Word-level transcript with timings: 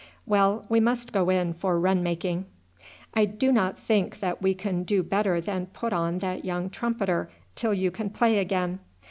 Well, 0.25 0.65
we 0.67 0.79
must 0.79 1.13
go 1.13 1.29
in 1.29 1.53
for 1.53 1.79
run 1.79 2.01
making. 2.01 2.45
"I 3.13 3.25
do 3.25 3.51
not 3.51 3.77
think 3.77 4.19
that 4.19 4.41
we 4.41 4.55
can 4.55 4.81
do 4.81 5.03
better 5.03 5.39
than 5.39 5.67
put 5.67 5.93
on 5.93 6.17
that 6.17 6.43
young 6.43 6.71
trumpeter 6.71 7.29
till 7.53 7.75
you 7.75 7.91
can 7.91 8.09
play 8.09 8.39
again. 8.39 8.79